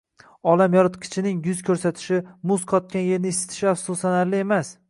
Olam 0.53 0.71
yoritgichining 0.77 1.43
yuz 1.49 1.61
ko‘rsatishi, 1.69 2.19
muz 2.53 2.67
qotgan 2.75 3.07
yerni 3.11 3.35
isitishi 3.37 3.73
afsuslanarli 3.75 4.45
emas 4.49 4.79